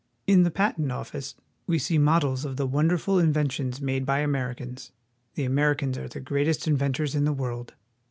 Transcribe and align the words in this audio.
In 0.25 0.41
the 0.41 0.49
Patent 0.49 0.91
Office 0.91 1.35
we 1.67 1.77
see 1.77 1.99
models 1.99 2.43
of 2.43 2.57
the 2.57 2.65
wonderful 2.65 3.19
in 3.19 3.31
ventions 3.31 3.79
made 3.81 4.03
by 4.03 4.17
Americans. 4.21 4.91
The 5.35 5.43
Americans 5.43 5.95
are 5.95 6.07
the 6.07 6.19
greatest 6.19 6.65
inventors 6.65 7.13
in 7.13 7.23
the 7.23 7.31
world. 7.33 7.75